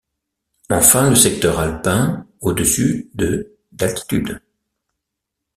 [0.71, 4.41] Enfin, le secteur alpin au-dessus de d'altitude.